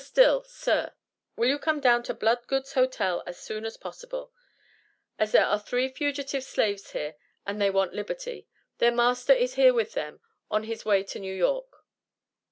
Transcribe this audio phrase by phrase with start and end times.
[0.03, 0.93] STILL Sir:
[1.35, 4.33] Will you come down to Bloodgood's Hotel as soon as possible
[5.19, 8.47] as there are three fugitive slaves here and they want liberty.
[8.79, 10.19] Their master is here with them,
[10.49, 11.85] on his way to New York."